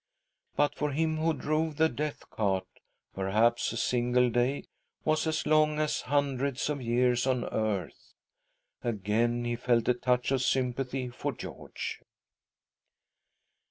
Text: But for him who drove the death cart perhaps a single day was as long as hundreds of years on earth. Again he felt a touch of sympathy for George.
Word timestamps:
But 0.55 0.73
for 0.73 0.89
him 0.93 1.17
who 1.17 1.31
drove 1.31 1.75
the 1.75 1.87
death 1.87 2.27
cart 2.31 2.65
perhaps 3.13 3.71
a 3.71 3.77
single 3.77 4.31
day 4.31 4.63
was 5.05 5.27
as 5.27 5.45
long 5.45 5.77
as 5.77 6.01
hundreds 6.01 6.71
of 6.71 6.81
years 6.81 7.27
on 7.27 7.45
earth. 7.45 8.15
Again 8.83 9.45
he 9.45 9.55
felt 9.55 9.87
a 9.87 9.93
touch 9.93 10.31
of 10.31 10.41
sympathy 10.41 11.09
for 11.09 11.31
George. 11.33 12.01